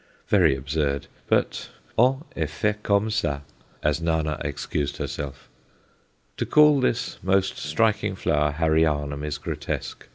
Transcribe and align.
Very 0.29 0.55
absurd; 0.55 1.05
but 1.27 1.69
on 1.95 2.23
est 2.35 2.49
fait 2.49 2.81
comme 2.81 3.11
ça, 3.11 3.41
as 3.83 4.01
Nana 4.01 4.41
excused 4.43 4.97
herself. 4.97 5.47
To 6.37 6.45
call 6.47 6.79
this 6.79 7.19
most 7.21 7.59
striking 7.59 8.15
flower 8.15 8.51
"Harryanum" 8.51 9.23
is 9.23 9.37
grotesque. 9.37 10.07